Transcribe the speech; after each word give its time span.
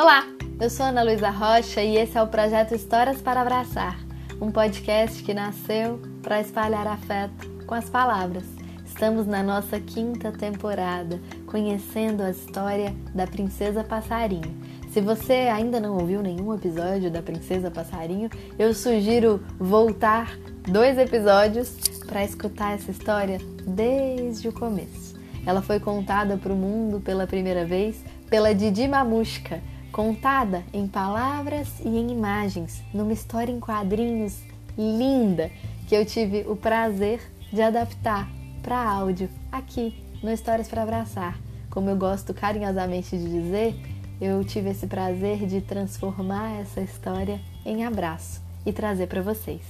Olá, 0.00 0.24
eu 0.60 0.70
sou 0.70 0.86
Ana 0.86 1.02
Luísa 1.02 1.28
Rocha 1.28 1.82
e 1.82 1.96
esse 1.96 2.16
é 2.16 2.22
o 2.22 2.28
projeto 2.28 2.72
Histórias 2.72 3.20
para 3.20 3.40
Abraçar, 3.40 3.98
um 4.40 4.48
podcast 4.48 5.24
que 5.24 5.34
nasceu 5.34 6.00
para 6.22 6.40
espalhar 6.40 6.86
afeto 6.86 7.50
com 7.66 7.74
as 7.74 7.90
palavras. 7.90 8.44
Estamos 8.86 9.26
na 9.26 9.42
nossa 9.42 9.80
quinta 9.80 10.30
temporada, 10.30 11.20
conhecendo 11.48 12.22
a 12.22 12.30
história 12.30 12.94
da 13.12 13.26
Princesa 13.26 13.82
Passarinho. 13.82 14.56
Se 14.88 15.00
você 15.00 15.32
ainda 15.52 15.80
não 15.80 15.98
ouviu 15.98 16.22
nenhum 16.22 16.54
episódio 16.54 17.10
da 17.10 17.20
Princesa 17.20 17.68
Passarinho, 17.68 18.30
eu 18.56 18.72
sugiro 18.74 19.42
voltar 19.58 20.30
dois 20.62 20.96
episódios 20.96 21.74
para 22.06 22.22
escutar 22.22 22.74
essa 22.74 22.92
história 22.92 23.38
desde 23.66 24.46
o 24.46 24.52
começo. 24.52 25.18
Ela 25.44 25.60
foi 25.60 25.80
contada 25.80 26.36
para 26.36 26.52
o 26.52 26.56
mundo 26.56 27.00
pela 27.00 27.26
primeira 27.26 27.64
vez 27.64 28.00
pela 28.28 28.54
Didi 28.54 28.86
Mamushka, 28.86 29.60
contada 29.98 30.62
em 30.72 30.86
palavras 30.86 31.66
e 31.84 31.88
em 31.88 32.12
imagens, 32.12 32.84
numa 32.94 33.12
história 33.12 33.50
em 33.50 33.58
quadrinhos 33.58 34.44
linda 34.78 35.50
que 35.88 35.94
eu 35.96 36.06
tive 36.06 36.44
o 36.46 36.54
prazer 36.54 37.20
de 37.52 37.60
adaptar 37.60 38.30
para 38.62 38.80
áudio 38.80 39.28
aqui 39.50 40.00
no 40.22 40.30
Histórias 40.30 40.68
para 40.68 40.84
Abraçar. 40.84 41.36
Como 41.68 41.90
eu 41.90 41.96
gosto 41.96 42.32
carinhosamente 42.32 43.18
de 43.18 43.28
dizer, 43.28 43.74
eu 44.20 44.44
tive 44.44 44.70
esse 44.70 44.86
prazer 44.86 45.44
de 45.48 45.60
transformar 45.60 46.60
essa 46.60 46.80
história 46.80 47.40
em 47.66 47.84
abraço 47.84 48.40
e 48.64 48.72
trazer 48.72 49.08
para 49.08 49.20
vocês. 49.20 49.62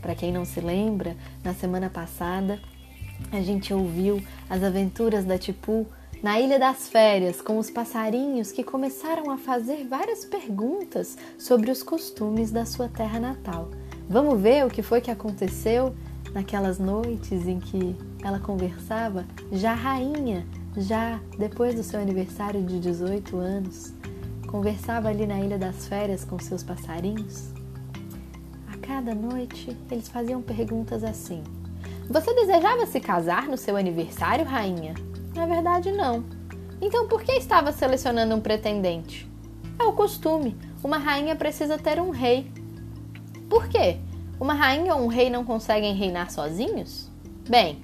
Para 0.00 0.14
quem 0.14 0.32
não 0.32 0.46
se 0.46 0.62
lembra, 0.62 1.14
na 1.44 1.52
semana 1.52 1.90
passada 1.90 2.58
a 3.30 3.42
gente 3.42 3.74
ouviu 3.74 4.24
as 4.48 4.62
aventuras 4.62 5.26
da 5.26 5.36
Tipu 5.36 5.86
na 6.22 6.38
Ilha 6.38 6.58
das 6.58 6.86
Férias, 6.88 7.40
com 7.40 7.58
os 7.58 7.70
passarinhos 7.70 8.52
que 8.52 8.62
começaram 8.62 9.30
a 9.30 9.38
fazer 9.38 9.86
várias 9.88 10.24
perguntas 10.24 11.16
sobre 11.38 11.70
os 11.70 11.82
costumes 11.82 12.50
da 12.50 12.66
sua 12.66 12.88
terra 12.88 13.18
natal. 13.18 13.70
Vamos 14.08 14.38
ver 14.38 14.66
o 14.66 14.70
que 14.70 14.82
foi 14.82 15.00
que 15.00 15.10
aconteceu 15.10 15.94
naquelas 16.34 16.78
noites 16.78 17.46
em 17.46 17.58
que 17.58 17.96
ela 18.22 18.38
conversava, 18.38 19.24
já 19.50 19.72
rainha, 19.72 20.46
já 20.76 21.18
depois 21.38 21.74
do 21.74 21.82
seu 21.82 21.98
aniversário 21.98 22.62
de 22.62 22.78
18 22.78 23.36
anos, 23.38 23.94
conversava 24.46 25.08
ali 25.08 25.26
na 25.26 25.40
Ilha 25.40 25.56
das 25.56 25.88
Férias 25.88 26.22
com 26.22 26.38
seus 26.38 26.62
passarinhos? 26.62 27.48
A 28.70 28.76
cada 28.76 29.14
noite 29.14 29.74
eles 29.90 30.08
faziam 30.08 30.42
perguntas 30.42 31.02
assim: 31.02 31.42
Você 32.10 32.34
desejava 32.34 32.84
se 32.84 33.00
casar 33.00 33.48
no 33.48 33.56
seu 33.56 33.76
aniversário, 33.76 34.44
rainha? 34.44 34.94
Na 35.40 35.46
verdade, 35.46 35.90
não. 35.90 36.22
Então 36.82 37.08
por 37.08 37.22
que 37.22 37.32
estava 37.32 37.72
selecionando 37.72 38.34
um 38.34 38.42
pretendente? 38.42 39.26
É 39.78 39.84
o 39.84 39.94
costume. 39.94 40.54
Uma 40.84 40.98
rainha 40.98 41.34
precisa 41.34 41.78
ter 41.78 41.98
um 41.98 42.10
rei. 42.10 42.52
Por 43.48 43.66
quê? 43.66 43.96
Uma 44.38 44.52
rainha 44.52 44.94
ou 44.94 45.00
um 45.00 45.06
rei 45.06 45.30
não 45.30 45.42
conseguem 45.42 45.94
reinar 45.94 46.30
sozinhos? 46.30 47.10
Bem, 47.48 47.80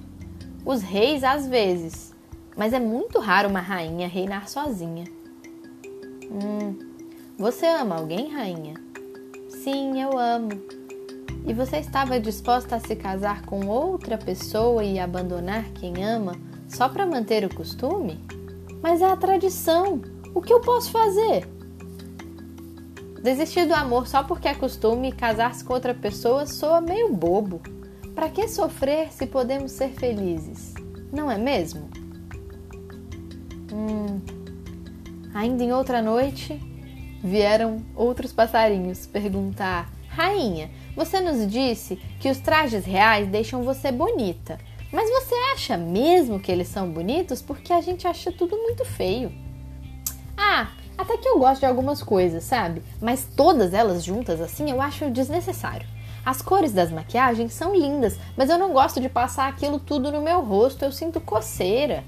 os 0.63 0.83
reis 0.83 1.23
às 1.23 1.47
vezes, 1.47 2.13
mas 2.55 2.73
é 2.73 2.79
muito 2.79 3.19
raro 3.19 3.49
uma 3.49 3.59
rainha 3.59 4.07
reinar 4.07 4.47
sozinha. 4.47 5.05
Hum, 6.29 6.77
você 7.39 7.65
ama 7.65 7.95
alguém, 7.95 8.31
rainha? 8.31 8.75
Sim, 9.49 9.99
eu 9.99 10.15
amo. 10.15 10.49
E 11.47 11.55
você 11.55 11.77
estava 11.77 12.19
disposta 12.19 12.75
a 12.75 12.79
se 12.79 12.95
casar 12.95 13.41
com 13.47 13.65
outra 13.65 14.15
pessoa 14.15 14.83
e 14.83 14.99
abandonar 14.99 15.63
quem 15.71 16.05
ama 16.05 16.33
só 16.67 16.89
para 16.89 17.05
manter 17.05 17.45
o 17.45 17.53
costume? 17.53 18.19
Mas 18.81 19.01
é 19.01 19.05
a 19.05 19.15
tradição. 19.15 20.01
O 20.33 20.41
que 20.41 20.53
eu 20.53 20.59
posso 20.61 20.91
fazer? 20.91 21.47
Desistir 23.21 23.65
do 23.65 23.73
amor 23.73 24.07
só 24.07 24.23
porque 24.23 24.47
é 24.47 24.53
costume 24.53 25.09
e 25.09 25.11
casar-se 25.11 25.63
com 25.63 25.73
outra 25.73 25.93
pessoa 25.93 26.45
soa 26.45 26.79
meio 26.79 27.13
bobo. 27.13 27.61
Para 28.13 28.29
que 28.29 28.47
sofrer 28.47 29.11
se 29.11 29.25
podemos 29.25 29.71
ser 29.71 29.89
felizes? 29.89 30.73
Não 31.11 31.29
é 31.29 31.37
mesmo? 31.37 31.89
Hum. 33.71 34.21
Ainda 35.33 35.63
em 35.63 35.71
outra 35.71 36.01
noite, 36.01 36.59
vieram 37.23 37.85
outros 37.95 38.31
passarinhos 38.31 39.05
perguntar: 39.05 39.91
Rainha, 40.09 40.71
você 40.95 41.19
nos 41.19 41.45
disse 41.51 41.97
que 42.19 42.29
os 42.29 42.39
trajes 42.39 42.85
reais 42.85 43.27
deixam 43.27 43.63
você 43.63 43.91
bonita. 43.91 44.57
Mas 44.91 45.09
você 45.09 45.26
acha 45.57 45.75
mesmo 45.75 46.39
que 46.39 46.51
eles 46.51 46.67
são 46.67 46.87
bonitos? 46.87 47.41
Porque 47.41 47.73
a 47.73 47.81
gente 47.81 48.07
acha 48.07 48.31
tudo 48.31 48.55
muito 48.55 48.85
feio. 48.85 49.31
Ah, 50.37 50.67
até 50.95 51.17
que 51.17 51.27
eu 51.27 51.39
gosto 51.39 51.61
de 51.61 51.65
algumas 51.65 52.03
coisas, 52.03 52.43
sabe? 52.43 52.83
Mas 53.01 53.27
todas 53.35 53.73
elas 53.73 54.03
juntas 54.03 54.39
assim 54.39 54.69
eu 54.69 54.79
acho 54.79 55.09
desnecessário. 55.09 55.87
As 56.23 56.43
cores 56.43 56.73
das 56.73 56.91
maquiagens 56.91 57.53
são 57.53 57.75
lindas, 57.75 58.19
mas 58.37 58.51
eu 58.51 58.59
não 58.59 58.71
gosto 58.71 59.01
de 59.01 59.09
passar 59.09 59.47
aquilo 59.47 59.79
tudo 59.79 60.11
no 60.11 60.21
meu 60.21 60.41
rosto, 60.41 60.85
eu 60.85 60.91
sinto 60.91 61.19
coceira. 61.19 62.03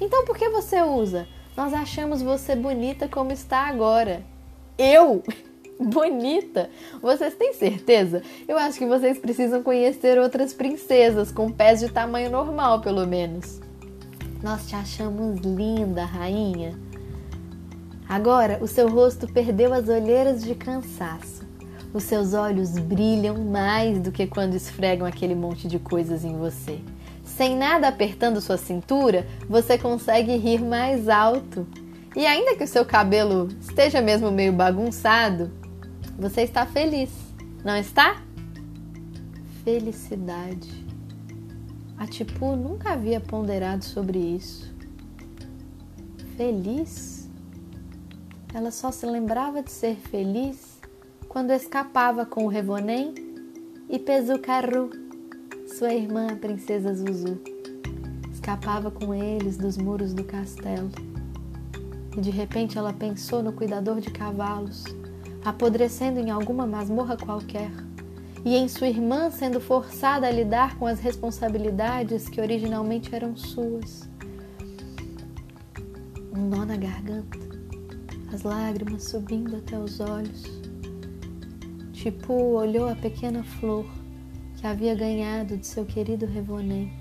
Então 0.00 0.24
por 0.24 0.38
que 0.38 0.48
você 0.48 0.80
usa? 0.82 1.28
Nós 1.54 1.74
achamos 1.74 2.22
você 2.22 2.56
bonita 2.56 3.06
como 3.06 3.32
está 3.32 3.68
agora. 3.68 4.22
Eu? 4.78 5.22
Bonita. 5.78 6.70
Vocês 7.00 7.34
têm 7.34 7.52
certeza? 7.52 8.22
Eu 8.46 8.58
acho 8.58 8.78
que 8.78 8.86
vocês 8.86 9.18
precisam 9.18 9.62
conhecer 9.62 10.18
outras 10.18 10.52
princesas 10.52 11.30
com 11.30 11.50
pés 11.50 11.80
de 11.80 11.88
tamanho 11.88 12.30
normal, 12.30 12.80
pelo 12.80 13.06
menos. 13.06 13.60
Nós 14.42 14.66
te 14.66 14.76
achamos 14.76 15.40
linda, 15.40 16.04
rainha. 16.04 16.78
Agora 18.08 18.58
o 18.60 18.66
seu 18.66 18.88
rosto 18.88 19.26
perdeu 19.26 19.72
as 19.72 19.88
olheiras 19.88 20.44
de 20.44 20.54
cansaço. 20.54 21.42
Os 21.92 22.02
seus 22.02 22.34
olhos 22.34 22.76
brilham 22.78 23.36
mais 23.44 24.00
do 24.00 24.12
que 24.12 24.26
quando 24.26 24.54
esfregam 24.54 25.06
aquele 25.06 25.34
monte 25.34 25.66
de 25.68 25.78
coisas 25.78 26.24
em 26.24 26.36
você. 26.36 26.80
Sem 27.24 27.56
nada 27.56 27.88
apertando 27.88 28.40
sua 28.40 28.56
cintura, 28.56 29.26
você 29.48 29.78
consegue 29.78 30.36
rir 30.36 30.60
mais 30.60 31.08
alto. 31.08 31.66
E 32.14 32.26
ainda 32.26 32.54
que 32.54 32.64
o 32.64 32.68
seu 32.68 32.84
cabelo 32.84 33.48
esteja 33.60 34.00
mesmo 34.00 34.30
meio 34.30 34.52
bagunçado, 34.52 35.50
você 36.18 36.42
está 36.42 36.64
feliz, 36.64 37.10
não 37.64 37.76
está? 37.76 38.22
Felicidade. 39.64 40.84
A 41.98 42.06
Tipu 42.06 42.54
nunca 42.54 42.92
havia 42.92 43.20
ponderado 43.20 43.84
sobre 43.84 44.18
isso. 44.18 44.72
Feliz? 46.36 47.28
Ela 48.52 48.70
só 48.70 48.92
se 48.92 49.04
lembrava 49.06 49.62
de 49.62 49.72
ser 49.72 49.96
feliz 49.96 50.80
quando 51.28 51.50
escapava 51.50 52.24
com 52.24 52.44
o 52.44 52.48
Revonem 52.48 53.14
e 53.88 53.98
Pezucaru, 53.98 54.90
sua 55.66 55.92
irmã, 55.92 56.28
a 56.28 56.36
princesa 56.36 56.94
Zuzu. 56.94 57.40
Escapava 58.32 58.90
com 58.90 59.12
eles 59.12 59.56
dos 59.56 59.76
muros 59.76 60.14
do 60.14 60.22
castelo. 60.22 60.90
E 62.16 62.20
de 62.20 62.30
repente 62.30 62.78
ela 62.78 62.92
pensou 62.92 63.42
no 63.42 63.52
cuidador 63.52 64.00
de 64.00 64.10
cavalos 64.12 64.84
apodrecendo 65.44 66.18
em 66.18 66.30
alguma 66.30 66.66
masmorra 66.66 67.16
qualquer, 67.16 67.70
e 68.44 68.56
em 68.56 68.68
sua 68.68 68.88
irmã 68.88 69.30
sendo 69.30 69.60
forçada 69.60 70.26
a 70.26 70.30
lidar 70.30 70.76
com 70.76 70.86
as 70.86 71.00
responsabilidades 71.00 72.28
que 72.28 72.40
originalmente 72.40 73.14
eram 73.14 73.36
suas. 73.36 74.08
Um 76.32 76.48
nó 76.48 76.64
na 76.64 76.76
garganta, 76.76 77.38
as 78.32 78.42
lágrimas 78.42 79.04
subindo 79.04 79.56
até 79.56 79.78
os 79.78 80.00
olhos. 80.00 80.42
Tipu 81.92 82.34
olhou 82.54 82.88
a 82.88 82.96
pequena 82.96 83.44
flor 83.44 83.86
que 84.56 84.66
havia 84.66 84.94
ganhado 84.94 85.56
de 85.56 85.66
seu 85.66 85.84
querido 85.84 86.26
Revonem, 86.26 86.92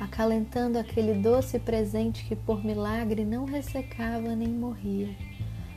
acalentando 0.00 0.78
aquele 0.78 1.14
doce 1.14 1.58
presente 1.58 2.24
que 2.24 2.36
por 2.36 2.64
milagre 2.64 3.24
não 3.24 3.44
ressecava 3.44 4.34
nem 4.34 4.48
morria. 4.48 5.08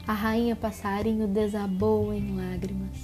A 0.10 0.14
rainha 0.14 0.56
passarinho 0.56 1.28
desabou 1.28 2.12
em 2.12 2.36
lágrimas. 2.36 2.98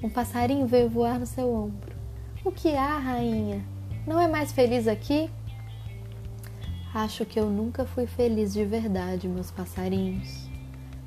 Um 0.00 0.08
passarinho 0.08 0.68
veio 0.68 0.88
voar 0.88 1.18
no 1.18 1.26
seu 1.26 1.52
ombro. 1.52 1.96
O 2.44 2.52
que 2.52 2.76
há, 2.76 2.96
rainha? 2.96 3.64
Não 4.06 4.20
é 4.20 4.28
mais 4.28 4.52
feliz 4.52 4.86
aqui? 4.86 5.28
Acho 6.94 7.26
que 7.26 7.40
eu 7.40 7.50
nunca 7.50 7.84
fui 7.84 8.06
feliz 8.06 8.52
de 8.52 8.64
verdade, 8.64 9.26
meus 9.26 9.50
passarinhos. 9.50 10.48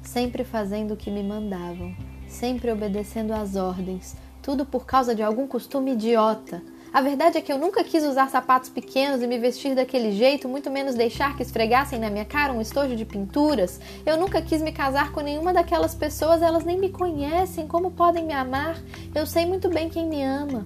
Sempre 0.02 0.44
fazendo 0.44 0.96
o 0.96 0.98
que 0.98 1.10
me 1.10 1.24
mandavam, 1.24 1.96
sempre 2.28 2.70
obedecendo 2.74 3.32
às 3.32 3.56
ordens, 3.56 4.18
tudo 4.42 4.66
por 4.66 4.86
causa 4.86 5.16
de 5.16 5.24
algum 5.24 5.48
costume 5.48 5.94
idiota 5.94 6.62
a 6.94 7.00
verdade 7.00 7.38
é 7.38 7.42
que 7.42 7.52
eu 7.52 7.58
nunca 7.58 7.86
quis 7.86 8.04
usar 8.04 8.30
sapatos 8.30 8.70
pequenos 8.70 9.22
e 9.22 9.28
me 9.28 9.40
vestir 9.40 9.74
daquele 9.74 10.12
jeito, 10.12 10.50
muito 10.50 10.70
menos 10.70 10.94
deixar 10.94 11.38
que 11.38 11.42
esfregassem 11.42 11.98
na 11.98 12.10
minha 12.10 12.26
cara 12.26 12.52
um 12.52 12.60
estojo 12.60 12.98
de 12.98 13.06
pinturas. 13.06 13.80
Eu 14.06 14.18
nunca 14.18 14.42
quis 14.42 14.62
me 14.62 14.74
casar 14.74 15.14
com 15.14 15.22
nenhuma 15.22 15.54
daquelas 15.54 15.96
pessoas, 15.96 16.42
elas 16.42 16.66
nem 16.66 16.78
me 16.78 16.90
conhecem, 16.90 17.66
como 17.66 17.92
podem 17.92 18.26
me 18.26 18.34
amar? 18.34 18.78
Eu 19.16 19.26
sei 19.26 19.46
muito 19.46 19.70
bem 19.70 19.90
quem 19.90 20.06
me 20.06 20.22
ama. 20.22 20.66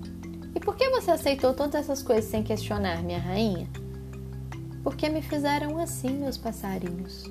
E 0.55 0.59
por 0.59 0.75
que 0.75 0.89
você 0.89 1.11
aceitou 1.11 1.53
todas 1.53 1.75
essas 1.75 2.01
coisas 2.01 2.25
sem 2.25 2.41
questionar, 2.41 3.03
minha 3.03 3.19
rainha? 3.19 3.69
Porque 4.83 5.07
me 5.09 5.21
fizeram 5.21 5.77
assim, 5.77 6.09
meus 6.09 6.37
passarinhos. 6.37 7.25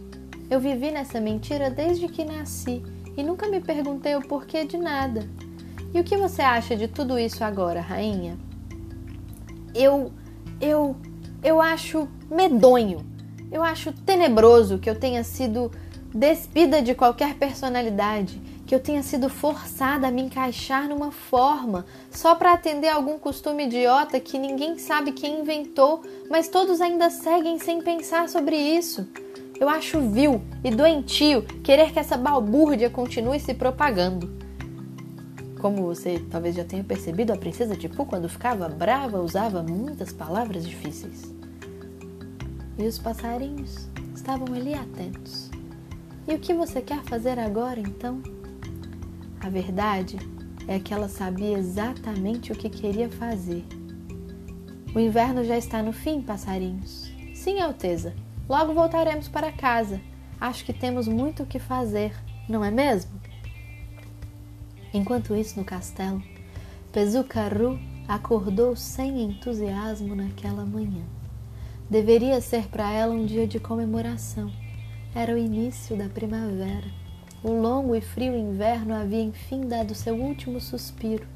Eu 0.49 0.61
vivi 0.61 0.93
nessa 0.93 1.21
mentira 1.21 1.69
desde 1.69 2.07
que 2.07 2.25
nasci 2.25 2.81
e 3.17 3.25
nunca 3.25 3.49
me 3.49 3.61
perguntei 3.61 4.15
o 4.15 4.23
porquê 4.23 4.65
de 4.65 4.77
nada. 4.77 5.29
E 5.93 5.99
o 5.99 6.05
que 6.05 6.17
você 6.17 6.43
acha 6.43 6.77
de 6.77 6.87
tudo 6.87 7.19
isso 7.19 7.43
agora, 7.43 7.81
rainha? 7.81 8.39
Eu. 9.75 10.13
Eu. 10.61 10.97
Eu 11.43 11.61
acho 11.61 12.09
medonho. 12.31 13.05
Eu 13.51 13.63
acho 13.63 13.93
tenebroso 13.93 14.79
que 14.79 14.89
eu 14.89 14.99
tenha 14.99 15.23
sido 15.23 15.71
despida 16.15 16.81
de 16.81 16.95
qualquer 16.95 17.35
personalidade, 17.35 18.41
que 18.67 18.75
eu 18.75 18.81
tenha 18.81 19.03
sido 19.03 19.29
forçada 19.29 20.07
a 20.07 20.11
me 20.11 20.23
encaixar 20.23 20.89
numa 20.89 21.11
forma 21.11 21.85
só 22.11 22.37
para 22.37 22.53
atender 22.53 22.89
algum 22.89 23.19
costume 23.19 23.67
idiota 23.67 24.21
que 24.21 24.39
ninguém 24.39 24.79
sabe 24.79 25.13
quem 25.13 25.41
inventou, 25.41 26.03
mas 26.31 26.49
todos 26.49 26.81
ainda 26.81 27.11
seguem 27.11 27.59
sem 27.59 27.83
pensar 27.83 28.29
sobre 28.29 28.57
isso. 28.57 29.07
Eu 29.61 29.69
acho 29.69 30.01
vil 30.01 30.41
e 30.65 30.71
doentio 30.71 31.43
querer 31.63 31.93
que 31.93 31.99
essa 31.99 32.17
balbúrdia 32.17 32.91
continue 32.91 33.39
se 33.39 33.55
propagando. 33.55 34.34
Como 35.65 35.83
você 35.83 36.19
talvez 36.31 36.55
já 36.55 36.63
tenha 36.63 36.85
percebido, 36.85 37.33
a 37.33 37.39
princesa 37.39 37.75
Tipu, 37.75 38.05
quando 38.05 38.29
ficava 38.29 38.69
brava, 38.69 39.23
usava 39.23 39.63
muitas 39.63 40.13
palavras 40.13 40.69
difíceis. 40.69 41.35
E 42.77 42.87
os 42.87 42.99
passarinhos 42.99 43.89
estavam 44.15 44.55
ali 44.55 44.75
atentos. 44.75 45.51
E 46.29 46.35
o 46.35 46.39
que 46.39 46.53
você 46.53 46.83
quer 46.83 47.03
fazer 47.05 47.39
agora, 47.39 47.81
então? 47.81 48.23
A 49.41 49.49
verdade 49.49 50.19
é 50.69 50.79
que 50.79 50.93
ela 50.93 51.09
sabia 51.09 51.57
exatamente 51.57 52.53
o 52.53 52.55
que 52.55 52.69
queria 52.69 53.09
fazer. 53.09 53.65
O 54.95 55.01
inverno 55.01 55.43
já 55.45 55.57
está 55.57 55.83
no 55.83 55.95
fim, 55.95 56.21
passarinhos. 56.21 57.11
Sim, 57.35 57.59
Alteza. 57.61 58.15
Logo 58.47 58.75
voltaremos 58.75 59.29
para 59.29 59.51
casa. 59.51 59.99
Acho 60.39 60.63
que 60.63 60.75
temos 60.75 61.09
muito 61.09 61.43
o 61.43 61.47
que 61.47 61.59
fazer, 61.59 62.13
não 62.51 62.63
é 62.63 62.71
mesmo? 62.71 63.25
Enquanto 64.95 65.35
isso, 65.35 65.59
no 65.59 65.65
castelo, 65.65 66.23
Pezucaru 66.93 67.81
acordou 68.07 68.77
sem 68.77 69.23
entusiasmo 69.23 70.15
naquela 70.15 70.65
manhã. 70.65 71.03
Deveria 71.91 72.41
ser 72.41 72.69
para 72.69 72.93
ela 72.93 73.13
um 73.13 73.27
dia 73.27 73.45
de 73.45 73.59
comemoração. 73.59 74.53
Era 75.13 75.35
o 75.35 75.39
início 75.39 75.97
da 75.97 76.09
primavera. 76.09 76.87
O 77.43 77.51
longo 77.51 77.97
e 77.97 78.01
frio 78.01 78.37
inverno 78.37 78.95
havia 78.95 79.21
enfim 79.21 79.67
dado 79.67 79.97
seu 79.97 80.15
último 80.15 80.61
suspiro. 80.61 81.27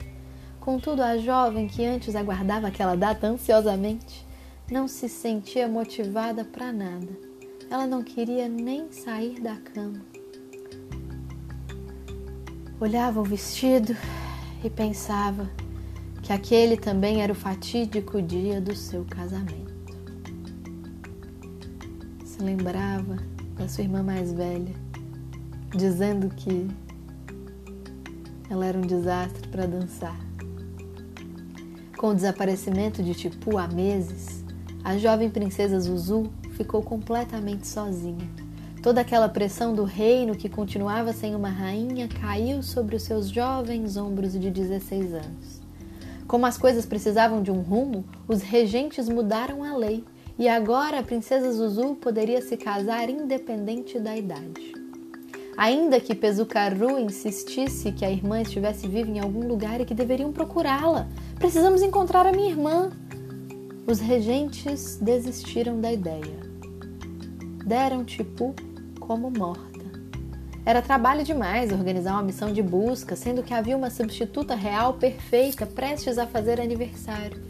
Contudo, 0.60 1.02
a 1.02 1.18
jovem 1.18 1.66
que 1.66 1.84
antes 1.84 2.14
aguardava 2.14 2.68
aquela 2.68 2.94
data 2.94 3.26
ansiosamente 3.26 4.24
não 4.70 4.86
se 4.86 5.08
sentia 5.08 5.66
motivada 5.66 6.44
para 6.44 6.72
nada. 6.72 7.08
Ela 7.68 7.88
não 7.88 8.04
queria 8.04 8.48
nem 8.48 8.92
sair 8.92 9.40
da 9.40 9.56
cama. 9.56 10.17
Olhava 12.80 13.20
o 13.20 13.24
vestido 13.24 13.96
e 14.62 14.70
pensava 14.70 15.48
que 16.22 16.32
aquele 16.32 16.76
também 16.76 17.22
era 17.22 17.32
o 17.32 17.36
fatídico 17.36 18.22
dia 18.22 18.60
do 18.60 18.74
seu 18.74 19.04
casamento 19.04 19.78
se 22.38 22.44
lembrava 22.44 23.16
da 23.56 23.68
sua 23.68 23.82
irmã 23.82 24.00
mais 24.00 24.32
velha, 24.32 24.72
dizendo 25.76 26.28
que 26.28 26.68
ela 28.48 28.64
era 28.64 28.78
um 28.78 28.82
desastre 28.82 29.48
para 29.48 29.66
dançar. 29.66 30.16
Com 31.96 32.10
o 32.10 32.14
desaparecimento 32.14 33.02
de 33.02 33.12
Tipu 33.12 33.58
há 33.58 33.66
meses, 33.66 34.44
a 34.84 34.96
jovem 34.96 35.28
princesa 35.28 35.80
Zuzu 35.80 36.30
ficou 36.52 36.80
completamente 36.80 37.66
sozinha. 37.66 38.30
Toda 38.82 39.00
aquela 39.00 39.28
pressão 39.28 39.74
do 39.74 39.82
reino 39.82 40.36
que 40.36 40.48
continuava 40.48 41.12
sem 41.12 41.34
uma 41.34 41.48
rainha 41.48 42.08
caiu 42.08 42.62
sobre 42.62 42.94
os 42.94 43.02
seus 43.02 43.28
jovens 43.28 43.96
ombros 43.96 44.38
de 44.38 44.50
16 44.50 45.14
anos. 45.14 45.60
Como 46.28 46.46
as 46.46 46.56
coisas 46.56 46.86
precisavam 46.86 47.42
de 47.42 47.50
um 47.50 47.60
rumo, 47.60 48.04
os 48.28 48.40
regentes 48.40 49.08
mudaram 49.08 49.64
a 49.64 49.76
lei 49.76 50.04
e 50.38 50.48
agora 50.48 51.00
a 51.00 51.02
princesa 51.02 51.50
Zuzu 51.50 51.96
poderia 51.96 52.40
se 52.40 52.56
casar 52.56 53.10
independente 53.10 53.98
da 53.98 54.16
idade. 54.16 54.72
Ainda 55.56 55.98
que 55.98 56.14
Pezucaru 56.14 57.00
insistisse 57.00 57.90
que 57.90 58.04
a 58.04 58.10
irmã 58.10 58.40
estivesse 58.40 58.86
viva 58.86 59.10
em 59.10 59.18
algum 59.18 59.48
lugar 59.48 59.80
e 59.80 59.84
que 59.84 59.94
deveriam 59.94 60.32
procurá-la. 60.32 61.08
Precisamos 61.36 61.82
encontrar 61.82 62.26
a 62.26 62.32
minha 62.32 62.48
irmã. 62.48 62.90
Os 63.84 63.98
regentes 63.98 64.98
desistiram 64.98 65.80
da 65.80 65.92
ideia. 65.92 66.38
Deram 67.66 68.04
Tipu 68.04 68.54
como 69.08 69.30
morta. 69.30 69.86
Era 70.66 70.82
trabalho 70.82 71.24
demais 71.24 71.72
organizar 71.72 72.12
uma 72.12 72.22
missão 72.22 72.52
de 72.52 72.62
busca, 72.62 73.16
sendo 73.16 73.42
que 73.42 73.54
havia 73.54 73.74
uma 73.74 73.88
substituta 73.88 74.54
real 74.54 74.92
perfeita 74.94 75.64
prestes 75.64 76.18
a 76.18 76.26
fazer 76.26 76.60
aniversário. 76.60 77.42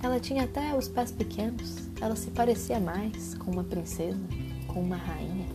Ela 0.00 0.20
tinha 0.20 0.44
até 0.44 0.72
os 0.76 0.86
pés 0.86 1.10
pequenos 1.10 1.88
ela 2.00 2.14
se 2.14 2.30
parecia 2.30 2.78
mais 2.78 3.34
com 3.34 3.50
uma 3.50 3.64
princesa, 3.64 4.20
com 4.68 4.80
uma 4.80 4.94
rainha. 4.94 5.46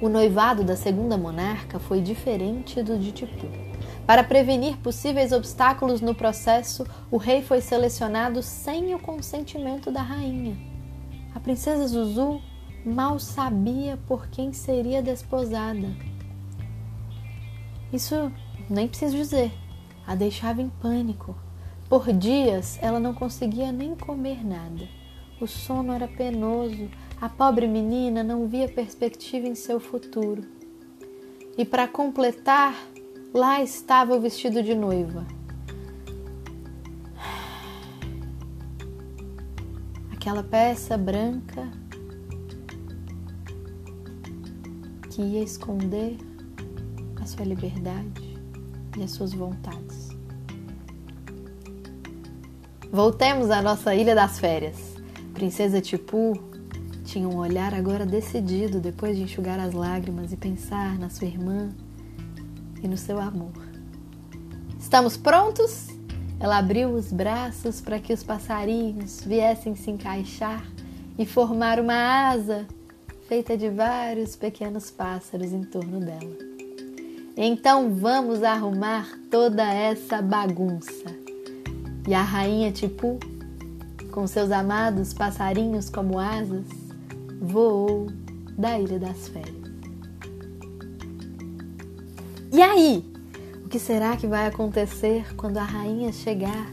O 0.00 0.08
noivado 0.08 0.62
da 0.62 0.76
segunda 0.76 1.18
monarca 1.18 1.80
foi 1.80 2.00
diferente 2.00 2.80
do 2.84 2.96
de 2.96 3.10
Tipu. 3.10 3.48
Para 4.06 4.22
prevenir 4.22 4.76
possíveis 4.76 5.32
obstáculos 5.32 6.00
no 6.00 6.14
processo, 6.14 6.86
o 7.10 7.16
rei 7.16 7.42
foi 7.42 7.60
selecionado 7.60 8.44
sem 8.44 8.94
o 8.94 8.98
consentimento 9.00 9.90
da 9.90 10.02
rainha. 10.02 10.56
A 11.34 11.40
princesa 11.40 11.88
Zuzu 11.88 12.40
mal 12.88 13.18
sabia 13.18 13.98
por 14.08 14.28
quem 14.28 14.52
seria 14.52 15.02
desposada. 15.02 15.88
Isso 17.92 18.32
nem 18.68 18.88
preciso 18.88 19.16
dizer, 19.16 19.52
a 20.06 20.14
deixava 20.14 20.60
em 20.60 20.68
pânico. 20.68 21.36
Por 21.88 22.12
dias 22.12 22.78
ela 22.82 22.98
não 22.98 23.14
conseguia 23.14 23.70
nem 23.70 23.94
comer 23.94 24.44
nada. 24.44 24.88
O 25.40 25.46
sono 25.46 25.92
era 25.92 26.08
penoso, 26.08 26.90
a 27.20 27.28
pobre 27.28 27.66
menina 27.66 28.22
não 28.22 28.46
via 28.46 28.68
perspectiva 28.68 29.46
em 29.46 29.54
seu 29.54 29.78
futuro. 29.78 30.42
E 31.56 31.64
para 31.64 31.88
completar, 31.88 32.74
lá 33.32 33.62
estava 33.62 34.16
o 34.16 34.20
vestido 34.20 34.62
de 34.62 34.74
noiva. 34.74 35.26
Aquela 40.12 40.42
peça 40.42 40.98
branca 40.98 41.68
que 45.18 45.22
ia 45.22 45.42
esconder 45.42 46.16
a 47.20 47.26
sua 47.26 47.44
liberdade 47.44 48.38
e 48.96 49.02
as 49.02 49.10
suas 49.10 49.34
vontades. 49.34 50.10
Voltemos 52.92 53.50
à 53.50 53.60
nossa 53.60 53.96
Ilha 53.96 54.14
das 54.14 54.38
Férias. 54.38 54.76
Princesa 55.34 55.80
Tipu 55.80 56.34
tinha 57.04 57.28
um 57.28 57.36
olhar 57.36 57.74
agora 57.74 58.06
decidido 58.06 58.78
depois 58.78 59.16
de 59.16 59.24
enxugar 59.24 59.58
as 59.58 59.74
lágrimas 59.74 60.32
e 60.32 60.36
pensar 60.36 60.96
na 61.00 61.10
sua 61.10 61.26
irmã 61.26 61.68
e 62.80 62.86
no 62.86 62.96
seu 62.96 63.18
amor. 63.18 63.58
Estamos 64.78 65.16
prontos? 65.16 65.88
Ela 66.38 66.58
abriu 66.58 66.90
os 66.90 67.10
braços 67.10 67.80
para 67.80 67.98
que 67.98 68.12
os 68.12 68.22
passarinhos 68.22 69.24
viessem 69.26 69.74
se 69.74 69.90
encaixar 69.90 70.64
e 71.18 71.26
formar 71.26 71.80
uma 71.80 72.30
asa 72.30 72.68
feita 73.28 73.56
de 73.56 73.68
vários 73.68 74.34
pequenos 74.34 74.90
pássaros 74.90 75.52
em 75.52 75.62
torno 75.62 76.00
dela. 76.00 76.36
Então 77.36 77.94
vamos 77.94 78.42
arrumar 78.42 79.06
toda 79.30 79.62
essa 79.62 80.22
bagunça. 80.22 81.14
E 82.08 82.14
a 82.14 82.22
rainha 82.22 82.72
Tipu 82.72 83.18
com 84.10 84.26
seus 84.26 84.50
amados 84.50 85.12
passarinhos 85.12 85.90
como 85.90 86.18
asas, 86.18 86.66
voou 87.40 88.08
da 88.56 88.78
Ilha 88.80 88.98
das 88.98 89.28
Férias. 89.28 89.54
E 92.50 92.62
aí? 92.62 93.04
O 93.64 93.68
que 93.68 93.78
será 93.78 94.16
que 94.16 94.26
vai 94.26 94.46
acontecer 94.46 95.36
quando 95.36 95.58
a 95.58 95.62
rainha 95.62 96.10
chegar 96.12 96.66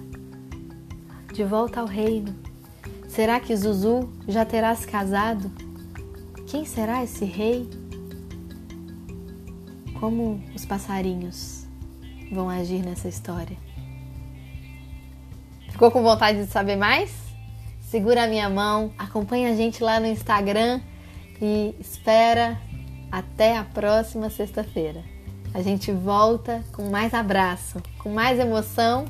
de 1.34 1.44
volta 1.44 1.82
ao 1.82 1.86
reino? 1.86 2.34
Será 3.10 3.40
que 3.42 3.56
Zuzu 3.56 4.10
já 4.26 4.46
terá 4.46 4.74
se 4.74 4.88
casado? 4.88 5.65
Quem 6.48 6.66
será 6.66 7.04
esse 7.04 7.26
rei? 7.26 7.70
Como 10.00 10.42
os 10.56 10.66
passarinhos 10.66 11.66
vão 12.32 12.50
agir 12.50 12.84
nessa 12.84 13.08
história? 13.08 13.58
Ficou 15.72 15.92
com 15.92 16.02
vontade 16.02 16.46
de 16.46 16.52
saber 16.52 16.76
mais? 16.76 17.26
segura 17.96 18.24
a 18.26 18.28
minha 18.28 18.50
mão, 18.50 18.92
acompanha 18.98 19.52
a 19.52 19.56
gente 19.56 19.82
lá 19.82 20.02
no 20.02 20.06
Instagram 20.06 20.82
e 21.42 21.74
espera 21.80 22.60
até 23.10 23.58
a 23.58 23.64
próxima 23.64 24.30
sexta-feira. 24.30 25.02
A 25.54 25.62
gente 25.62 25.94
volta 25.94 26.62
com 26.74 26.90
mais 26.90 27.14
abraço, 27.14 27.82
com 28.00 28.10
mais 28.10 28.38
emoção, 28.38 29.06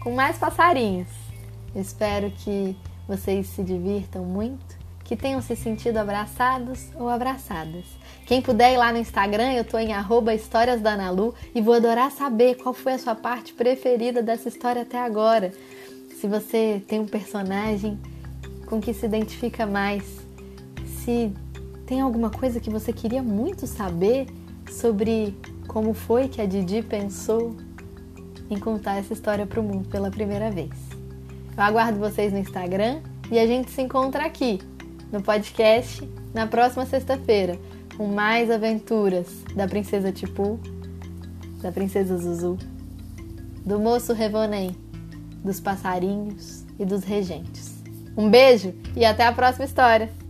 com 0.00 0.12
mais 0.12 0.36
passarinhos. 0.36 1.08
espero 1.76 2.28
que 2.32 2.76
vocês 3.06 3.46
se 3.46 3.62
divirtam 3.62 4.24
muito 4.24 4.73
que 5.04 5.14
tenham 5.14 5.42
se 5.42 5.54
sentido 5.54 5.98
abraçados 5.98 6.88
ou 6.96 7.08
abraçadas. 7.08 7.84
Quem 8.26 8.40
puder 8.40 8.72
ir 8.72 8.78
lá 8.78 8.90
no 8.90 8.98
Instagram, 8.98 9.52
eu 9.52 9.64
tô 9.64 9.78
em 9.78 9.92
arroba 9.92 10.34
histórias 10.34 10.80
da 10.80 10.94
Analu 10.94 11.34
e 11.54 11.60
vou 11.60 11.74
adorar 11.74 12.10
saber 12.10 12.54
qual 12.56 12.72
foi 12.72 12.94
a 12.94 12.98
sua 12.98 13.14
parte 13.14 13.52
preferida 13.52 14.22
dessa 14.22 14.48
história 14.48 14.80
até 14.80 14.98
agora. 14.98 15.52
Se 16.18 16.26
você 16.26 16.82
tem 16.88 17.00
um 17.00 17.06
personagem 17.06 18.00
com 18.64 18.80
que 18.80 18.94
se 18.94 19.04
identifica 19.04 19.66
mais, 19.66 20.04
se 21.02 21.30
tem 21.86 22.00
alguma 22.00 22.30
coisa 22.30 22.58
que 22.58 22.70
você 22.70 22.94
queria 22.94 23.22
muito 23.22 23.66
saber 23.66 24.26
sobre 24.70 25.36
como 25.68 25.92
foi 25.92 26.28
que 26.28 26.40
a 26.40 26.46
Didi 26.46 26.82
pensou 26.82 27.54
em 28.48 28.58
contar 28.58 28.96
essa 28.96 29.12
história 29.12 29.46
para 29.46 29.60
o 29.60 29.62
mundo 29.62 29.86
pela 29.90 30.10
primeira 30.10 30.50
vez. 30.50 30.70
Eu 31.54 31.62
aguardo 31.62 31.98
vocês 31.98 32.32
no 32.32 32.38
Instagram 32.38 33.00
e 33.30 33.38
a 33.38 33.46
gente 33.46 33.70
se 33.70 33.82
encontra 33.82 34.24
aqui 34.24 34.60
no 35.14 35.22
podcast 35.22 36.06
na 36.34 36.44
próxima 36.44 36.84
sexta-feira 36.84 37.56
com 37.96 38.08
mais 38.08 38.50
aventuras 38.50 39.28
da 39.54 39.68
Princesa 39.68 40.10
Tipu, 40.10 40.58
da 41.62 41.70
Princesa 41.70 42.18
Zuzu, 42.18 42.58
do 43.64 43.78
moço 43.78 44.12
Revonem, 44.12 44.76
dos 45.44 45.60
passarinhos 45.60 46.64
e 46.80 46.84
dos 46.84 47.04
regentes. 47.04 47.80
Um 48.16 48.28
beijo 48.28 48.74
e 48.96 49.04
até 49.04 49.24
a 49.24 49.32
próxima 49.32 49.64
história! 49.64 50.23